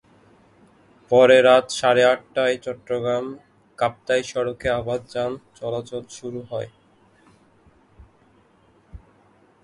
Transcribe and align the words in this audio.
পরে 1.11 1.37
রাত 1.41 1.65
সাড়ে 1.71 2.03
আটটায় 2.05 2.55
চট্টগ্রাম-কাপ্তাই 2.57 4.21
সড়কে 4.23 4.67
আবার 4.79 4.99
যান 5.05 5.31
চলাচল 5.55 6.03
শুরু 6.17 6.41
হয়। 6.51 6.69